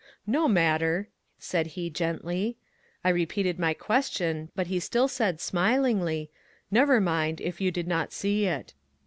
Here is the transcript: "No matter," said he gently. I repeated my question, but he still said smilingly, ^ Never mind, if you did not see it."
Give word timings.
"No 0.25 0.47
matter," 0.47 1.09
said 1.37 1.67
he 1.77 1.91
gently. 1.91 2.57
I 3.03 3.09
repeated 3.09 3.59
my 3.59 3.75
question, 3.75 4.49
but 4.55 4.65
he 4.65 4.79
still 4.79 5.07
said 5.07 5.39
smilingly, 5.39 6.31
^ 6.33 6.35
Never 6.71 6.99
mind, 6.99 7.39
if 7.39 7.61
you 7.61 7.69
did 7.69 7.87
not 7.87 8.11
see 8.11 8.47
it." 8.47 8.73